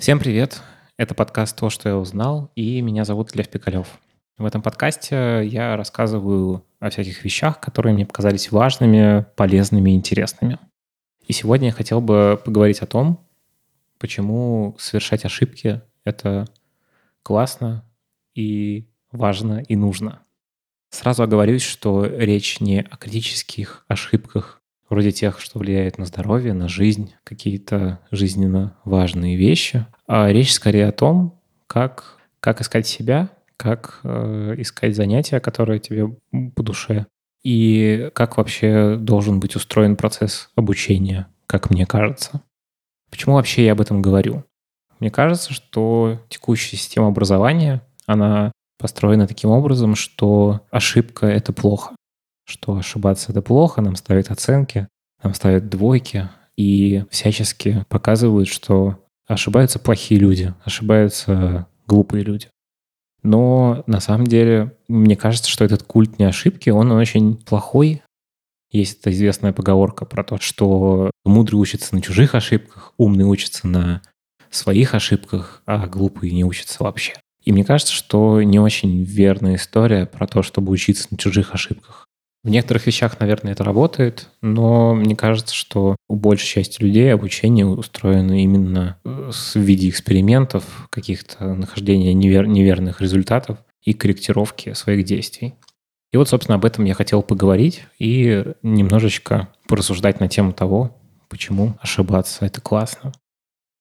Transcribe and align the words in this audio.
Всем 0.00 0.18
привет! 0.18 0.62
Это 0.96 1.14
подкаст 1.14 1.54
«То, 1.58 1.68
что 1.68 1.90
я 1.90 1.98
узнал», 1.98 2.50
и 2.54 2.80
меня 2.80 3.04
зовут 3.04 3.36
Лев 3.36 3.50
Пикалев. 3.50 4.00
В 4.38 4.46
этом 4.46 4.62
подкасте 4.62 5.42
я 5.44 5.76
рассказываю 5.76 6.64
о 6.78 6.88
всяких 6.88 7.22
вещах, 7.22 7.60
которые 7.60 7.92
мне 7.92 8.06
показались 8.06 8.50
важными, 8.50 9.26
полезными 9.36 9.90
интересными. 9.90 10.58
И 11.26 11.34
сегодня 11.34 11.66
я 11.66 11.72
хотел 11.74 12.00
бы 12.00 12.40
поговорить 12.42 12.80
о 12.80 12.86
том, 12.86 13.28
почему 13.98 14.74
совершать 14.78 15.26
ошибки— 15.26 15.82
это 16.06 16.46
классно 17.22 17.84
и 18.34 18.88
важно 19.12 19.62
и 19.68 19.76
нужно. 19.76 20.20
Сразу 20.88 21.24
оговорюсь, 21.24 21.62
что 21.62 22.06
речь 22.06 22.58
не 22.60 22.80
о 22.80 22.96
критических 22.96 23.84
ошибках 23.86 24.59
вроде 24.90 25.12
тех, 25.12 25.40
что 25.40 25.58
влияет 25.58 25.96
на 25.96 26.04
здоровье, 26.04 26.52
на 26.52 26.68
жизнь, 26.68 27.14
какие-то 27.24 28.00
жизненно 28.10 28.76
важные 28.84 29.36
вещи. 29.36 29.86
А 30.06 30.30
речь 30.30 30.52
скорее 30.52 30.88
о 30.88 30.92
том, 30.92 31.40
как, 31.66 32.18
как 32.40 32.60
искать 32.60 32.86
себя, 32.86 33.30
как 33.56 34.00
э, 34.02 34.56
искать 34.58 34.96
занятия, 34.96 35.40
которые 35.40 35.78
тебе 35.78 36.08
по 36.54 36.62
душе, 36.62 37.06
и 37.42 38.10
как 38.14 38.36
вообще 38.36 38.96
должен 38.96 39.40
быть 39.40 39.56
устроен 39.56 39.96
процесс 39.96 40.50
обучения, 40.56 41.28
как 41.46 41.70
мне 41.70 41.86
кажется. 41.86 42.42
Почему 43.10 43.36
вообще 43.36 43.64
я 43.64 43.72
об 43.72 43.80
этом 43.80 44.02
говорю? 44.02 44.44
Мне 44.98 45.10
кажется, 45.10 45.54
что 45.54 46.20
текущая 46.28 46.76
система 46.76 47.08
образования, 47.08 47.80
она 48.06 48.52
построена 48.78 49.26
таким 49.26 49.50
образом, 49.50 49.94
что 49.94 50.60
ошибка— 50.70 51.26
это 51.28 51.52
плохо 51.52 51.94
что 52.44 52.76
ошибаться 52.76 53.32
это 53.32 53.42
плохо, 53.42 53.80
нам 53.80 53.96
ставят 53.96 54.30
оценки, 54.30 54.88
нам 55.22 55.34
ставят 55.34 55.68
двойки 55.68 56.28
и 56.56 57.04
всячески 57.10 57.84
показывают, 57.88 58.48
что 58.48 58.98
ошибаются 59.26 59.78
плохие 59.78 60.20
люди, 60.20 60.54
ошибаются 60.64 61.66
глупые 61.86 62.24
люди. 62.24 62.48
Но 63.22 63.84
на 63.86 64.00
самом 64.00 64.26
деле, 64.26 64.76
мне 64.88 65.16
кажется, 65.16 65.50
что 65.50 65.64
этот 65.64 65.82
культ 65.82 66.18
не 66.18 66.24
ошибки, 66.24 66.70
он 66.70 66.90
очень 66.92 67.36
плохой. 67.36 68.02
Есть 68.70 69.00
эта 69.00 69.10
известная 69.10 69.52
поговорка 69.52 70.04
про 70.04 70.24
то, 70.24 70.38
что 70.38 71.10
мудрый 71.24 71.60
учится 71.60 71.94
на 71.94 72.02
чужих 72.02 72.34
ошибках, 72.34 72.94
умный 72.96 73.24
учится 73.24 73.66
на 73.66 74.02
своих 74.50 74.94
ошибках, 74.94 75.62
а 75.66 75.86
глупый 75.86 76.30
не 76.30 76.44
учится 76.44 76.82
вообще. 76.82 77.14
И 77.44 77.52
мне 77.52 77.64
кажется, 77.64 77.92
что 77.92 78.42
не 78.42 78.58
очень 78.58 79.02
верная 79.02 79.56
история 79.56 80.06
про 80.06 80.26
то, 80.26 80.42
чтобы 80.42 80.72
учиться 80.72 81.08
на 81.10 81.16
чужих 81.16 81.54
ошибках. 81.54 82.06
В 82.42 82.48
некоторых 82.48 82.86
вещах, 82.86 83.20
наверное, 83.20 83.52
это 83.52 83.64
работает, 83.64 84.30
но 84.40 84.94
мне 84.94 85.14
кажется, 85.14 85.54
что 85.54 85.96
у 86.08 86.16
большей 86.16 86.46
части 86.46 86.80
людей 86.82 87.12
обучение 87.12 87.66
устроено 87.66 88.42
именно 88.42 88.98
э, 89.04 89.30
в 89.30 89.56
виде 89.56 89.90
экспериментов, 89.90 90.88
каких-то 90.88 91.54
нахождения 91.54 92.14
невер- 92.14 92.46
неверных 92.46 93.02
результатов 93.02 93.58
и 93.82 93.92
корректировки 93.92 94.72
своих 94.72 95.04
действий. 95.04 95.54
И 96.12 96.16
вот, 96.16 96.30
собственно, 96.30 96.56
об 96.56 96.64
этом 96.64 96.86
я 96.86 96.94
хотел 96.94 97.22
поговорить 97.22 97.84
и 97.98 98.44
немножечко 98.62 99.48
порассуждать 99.68 100.18
на 100.18 100.28
тему 100.28 100.54
того, 100.54 100.96
почему 101.28 101.76
ошибаться— 101.80 102.46
это 102.46 102.62
классно. 102.62 103.12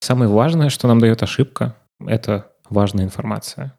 Самое 0.00 0.28
важное, 0.28 0.70
что 0.70 0.88
нам 0.88 0.98
дает 0.98 1.22
ошибка, 1.22 1.76
это 2.04 2.50
важная 2.68 3.04
информация. 3.04 3.78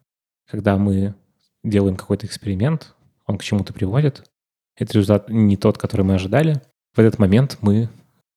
Когда 0.50 0.78
мы 0.78 1.14
делаем 1.62 1.96
какой-то 1.96 2.26
эксперимент, 2.26 2.94
он 3.26 3.38
к 3.38 3.44
чему-то 3.44 3.72
приводит, 3.72 4.24
это 4.76 4.94
результат 4.94 5.28
не 5.28 5.56
тот, 5.56 5.78
который 5.78 6.02
мы 6.02 6.14
ожидали. 6.14 6.60
В 6.94 7.00
этот 7.00 7.18
момент 7.18 7.58
мы 7.60 7.88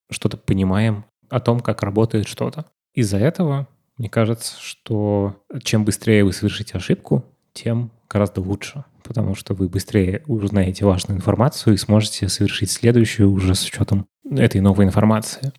что-то 0.10 0.38
понимаем 0.38 1.06
о 1.30 1.40
том, 1.40 1.60
как 1.60 1.82
работает 1.82 2.28
что-то. 2.28 2.66
Из-за 2.94 3.18
этого, 3.18 3.68
мне 3.98 4.10
кажется, 4.10 4.56
что 4.60 5.36
чем 5.64 5.86
быстрее 5.86 6.24
вы 6.24 6.34
совершите 6.34 6.78
ошибку, 6.78 7.26
тем 7.54 7.92
гораздо 8.10 8.42
лучше, 8.42 8.84
потому 9.04 9.36
что 9.36 9.54
вы 9.54 9.68
быстрее 9.68 10.24
узнаете 10.28 10.86
важную 10.86 11.18
информацию 11.18 11.74
и 11.74 11.78
сможете 11.78 12.30
совершить 12.30 12.72
следующую 12.72 13.32
уже 13.32 13.56
с 13.56 13.66
учетом 13.66 14.06
этой 14.30 14.62
новой 14.62 14.86
информации. 14.86 15.52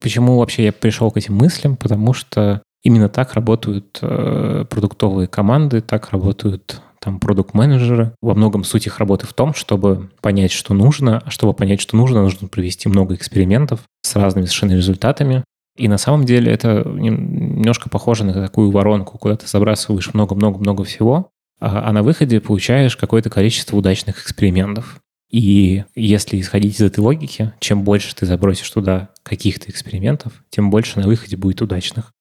Почему 0.00 0.38
вообще 0.38 0.64
я 0.64 0.72
пришел 0.72 1.10
к 1.10 1.16
этим 1.16 1.36
мыслям? 1.36 1.76
Потому 1.76 2.12
что 2.12 2.62
именно 2.82 3.08
так 3.08 3.34
работают 3.34 3.98
э, 4.02 4.64
продуктовые 4.68 5.28
команды, 5.28 5.80
так 5.80 6.10
работают 6.10 6.82
там 7.02 7.18
продукт-менеджеры. 7.18 8.14
Во 8.22 8.34
многом 8.34 8.62
суть 8.64 8.86
их 8.86 8.98
работы 8.98 9.26
в 9.26 9.34
том, 9.34 9.54
чтобы 9.54 10.10
понять, 10.20 10.52
что 10.52 10.72
нужно, 10.72 11.22
а 11.24 11.30
чтобы 11.30 11.52
понять, 11.52 11.80
что 11.80 11.96
нужно, 11.96 12.22
нужно 12.22 12.46
провести 12.46 12.88
много 12.88 13.14
экспериментов 13.14 13.80
с 14.02 14.14
разными 14.14 14.44
совершенно 14.46 14.72
результатами. 14.72 15.44
И 15.76 15.88
на 15.88 15.98
самом 15.98 16.24
деле 16.24 16.52
это 16.52 16.84
немножко 16.86 17.88
похоже 17.88 18.24
на 18.24 18.34
такую 18.34 18.70
воронку, 18.70 19.18
куда 19.18 19.36
ты 19.36 19.48
забрасываешь 19.48 20.14
много-много-много 20.14 20.84
всего, 20.84 21.30
а, 21.60 21.88
а 21.88 21.92
на 21.92 22.02
выходе 22.02 22.40
получаешь 22.40 22.96
какое-то 22.96 23.30
количество 23.30 23.76
удачных 23.76 24.22
экспериментов. 24.22 25.00
И 25.30 25.84
если 25.96 26.38
исходить 26.38 26.76
из 26.76 26.82
этой 26.82 27.00
логики, 27.00 27.52
чем 27.58 27.84
больше 27.84 28.14
ты 28.14 28.26
забросишь 28.26 28.70
туда 28.70 29.08
каких-то 29.22 29.70
экспериментов, 29.70 30.44
тем 30.50 30.70
больше 30.70 31.00
на 31.00 31.06
выходе 31.06 31.36
будет 31.36 31.62
удачных. 31.62 32.12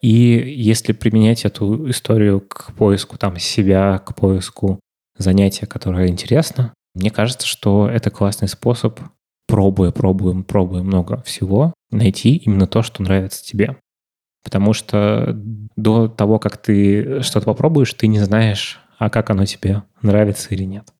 И 0.00 0.08
если 0.08 0.92
применять 0.92 1.44
эту 1.44 1.90
историю 1.90 2.40
к 2.40 2.72
поиску 2.74 3.18
там 3.18 3.38
себя, 3.38 3.98
к 3.98 4.14
поиску 4.14 4.78
занятия, 5.16 5.66
которое 5.66 6.08
интересно, 6.08 6.72
мне 6.94 7.10
кажется, 7.10 7.46
что 7.46 7.88
это 7.88 8.10
классный 8.10 8.48
способ, 8.48 9.00
пробуя, 9.46 9.90
пробуем, 9.90 10.44
пробуя 10.44 10.82
много 10.82 11.22
всего, 11.22 11.74
найти 11.90 12.36
именно 12.36 12.66
то, 12.66 12.82
что 12.82 13.02
нравится 13.02 13.44
тебе. 13.44 13.76
Потому 14.44 14.72
что 14.72 15.32
до 15.76 16.08
того, 16.08 16.38
как 16.38 16.58
ты 16.58 17.22
что-то 17.22 17.46
попробуешь, 17.46 17.92
ты 17.94 18.06
не 18.06 18.20
знаешь, 18.20 18.80
а 18.98 19.10
как 19.10 19.30
оно 19.30 19.44
тебе 19.46 19.82
нравится 20.02 20.54
или 20.54 20.64
нет. 20.64 20.92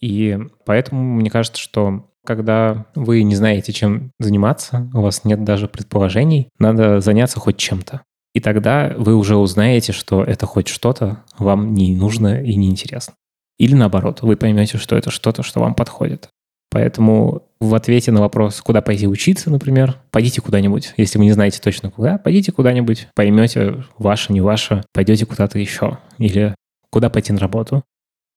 И 0.00 0.38
поэтому 0.64 1.02
мне 1.02 1.30
кажется, 1.30 1.60
что 1.60 2.10
когда 2.24 2.86
вы 2.94 3.22
не 3.22 3.34
знаете, 3.34 3.72
чем 3.72 4.12
заниматься, 4.18 4.90
у 4.94 5.00
вас 5.00 5.24
нет 5.24 5.44
даже 5.44 5.66
предположений, 5.66 6.48
надо 6.58 7.00
заняться 7.00 7.40
хоть 7.40 7.56
чем-то. 7.56 8.02
И 8.38 8.40
тогда 8.40 8.94
вы 8.96 9.16
уже 9.16 9.34
узнаете, 9.34 9.92
что 9.92 10.22
это 10.22 10.46
хоть 10.46 10.68
что-то 10.68 11.24
вам 11.38 11.74
не 11.74 11.96
нужно 11.96 12.40
и 12.40 12.54
не 12.54 12.68
интересно. 12.68 13.14
Или 13.58 13.74
наоборот, 13.74 14.22
вы 14.22 14.36
поймете, 14.36 14.78
что 14.78 14.96
это 14.96 15.10
что-то, 15.10 15.42
что 15.42 15.58
вам 15.58 15.74
подходит. 15.74 16.28
Поэтому 16.70 17.42
в 17.58 17.74
ответе 17.74 18.12
на 18.12 18.20
вопрос, 18.20 18.60
куда 18.60 18.80
пойти 18.80 19.08
учиться, 19.08 19.50
например, 19.50 19.96
пойдите 20.12 20.40
куда-нибудь. 20.40 20.94
Если 20.96 21.18
вы 21.18 21.24
не 21.24 21.32
знаете 21.32 21.58
точно 21.60 21.90
куда, 21.90 22.16
пойдите 22.16 22.52
куда-нибудь, 22.52 23.08
поймете, 23.16 23.82
ваше, 23.98 24.32
не 24.32 24.40
ваше, 24.40 24.84
пойдете 24.92 25.26
куда-то 25.26 25.58
еще. 25.58 25.98
Или 26.18 26.54
куда 26.90 27.10
пойти 27.10 27.32
на 27.32 27.40
работу. 27.40 27.82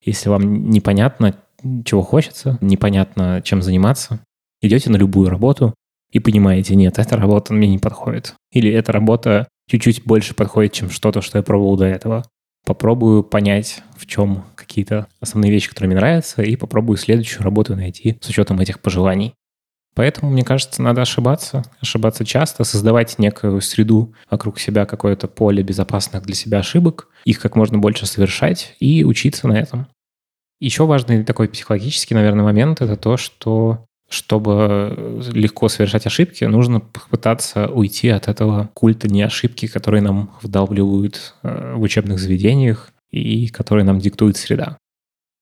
Если 0.03 0.29
вам 0.29 0.72
непонятно, 0.72 1.35
чего 1.85 2.01
хочется, 2.01 2.57
непонятно, 2.59 3.44
чем 3.44 3.62
заниматься, 3.62 4.19
идете 4.63 4.89
на 4.89 4.95
любую 4.95 5.29
работу 5.29 5.75
и 6.12 6.18
понимаете, 6.18 6.73
нет, 6.73 6.97
эта 6.97 7.18
работа 7.18 7.53
мне 7.53 7.68
не 7.68 7.78
подходит. 7.78 8.33
Или 8.51 8.72
эта 8.72 8.91
работа 8.91 9.47
чуть-чуть 9.71 10.03
больше 10.03 10.33
подходит, 10.33 10.73
чем 10.73 10.89
что-то, 10.89 11.21
что 11.21 11.37
я 11.37 11.43
пробовал 11.43 11.77
до 11.77 11.85
этого. 11.85 12.25
Попробую 12.65 13.23
понять, 13.23 13.81
в 13.97 14.05
чем 14.05 14.45
какие-то 14.55 15.07
основные 15.19 15.51
вещи, 15.51 15.69
которые 15.69 15.89
мне 15.89 15.99
нравятся, 15.99 16.43
и 16.43 16.55
попробую 16.57 16.97
следующую 16.97 17.43
работу 17.43 17.75
найти 17.75 18.17
с 18.21 18.29
учетом 18.29 18.59
этих 18.59 18.81
пожеланий. 18.81 19.33
Поэтому, 19.95 20.31
мне 20.31 20.43
кажется, 20.43 20.81
надо 20.81 21.01
ошибаться, 21.01 21.63
ошибаться 21.79 22.23
часто, 22.23 22.63
создавать 22.63 23.17
некую 23.19 23.59
среду 23.61 24.13
вокруг 24.29 24.59
себя, 24.59 24.85
какое-то 24.85 25.27
поле 25.27 25.63
безопасных 25.63 26.23
для 26.23 26.35
себя 26.35 26.59
ошибок, 26.59 27.07
их 27.25 27.39
как 27.39 27.55
можно 27.55 27.77
больше 27.77 28.05
совершать 28.05 28.75
и 28.79 29.03
учиться 29.03 29.47
на 29.47 29.53
этом. 29.53 29.88
Еще 30.59 30.85
важный 30.85 31.23
такой 31.23 31.49
психологический, 31.49 32.13
наверное, 32.13 32.43
момент— 32.45 32.81
это 32.81 32.95
то, 32.95 33.17
что 33.17 33.85
чтобы 34.11 35.23
легко 35.33 35.69
совершать 35.69 36.05
ошибки, 36.05 36.44
нужно 36.44 36.81
попытаться 36.81 37.68
уйти 37.69 38.09
от 38.09 38.27
этого 38.27 38.69
культа 38.74 39.07
не 39.07 39.21
ошибки, 39.21 39.68
которые 39.68 40.01
нам 40.01 40.31
вдалбливают 40.41 41.36
э, 41.44 41.75
в 41.75 41.81
учебных 41.81 42.19
заведениях 42.19 42.91
и 43.09 43.47
которые 43.47 43.86
нам 43.86 44.00
диктует 44.00 44.36
среда. 44.36 44.77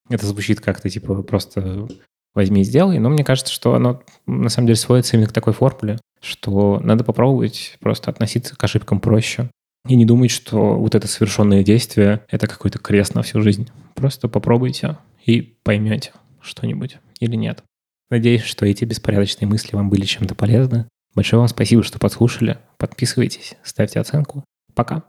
Это 0.07 0.27
звучит 0.27 0.61
как-то 0.61 0.87
типа 0.87 1.23
просто 1.23 1.87
возьми 2.35 2.61
и 2.61 2.63
сделай, 2.63 2.99
но 2.99 3.09
мне 3.09 3.23
кажется, 3.23 3.51
что 3.51 3.73
оно 3.73 4.03
на 4.27 4.49
самом 4.49 4.67
деле 4.67 4.77
сводится 4.77 5.15
именно 5.15 5.29
к 5.29 5.33
такой 5.33 5.53
формуле, 5.53 5.99
что 6.21 6.79
надо 6.83 7.03
попробовать 7.03 7.75
просто 7.79 8.11
относиться 8.11 8.55
к 8.55 8.63
ошибкам 8.63 8.99
проще 8.99 9.49
и 9.87 9.95
не 9.95 10.05
думать, 10.05 10.29
что 10.29 10.75
вот 10.75 10.93
это 10.93 11.07
совершенное 11.07 11.63
действие— 11.63 12.23
это 12.29 12.45
какой-то 12.45 12.77
крест 12.77 13.15
на 13.15 13.23
всю 13.23 13.41
жизнь. 13.41 13.67
Просто 13.95 14.27
попробуйте 14.27 14.97
и 15.25 15.41
поймете 15.63 16.13
что-нибудь 16.39 16.97
или 17.19 17.35
нет. 17.35 17.63
Надеюсь, 18.09 18.41
что 18.41 18.65
эти 18.65 18.85
беспорядочные 18.85 19.47
мысли 19.47 19.75
вам 19.75 19.89
были 19.89 20.05
чем-то 20.05 20.35
полезны. 20.35 20.87
Большое 21.13 21.39
вам 21.39 21.47
спасибо, 21.47 21.83
что 21.83 21.99
подслушали. 21.99 22.57
Подписывайтесь, 22.77 23.55
ставьте 23.63 23.99
оценку. 23.99 24.43
Пока. 24.73 25.03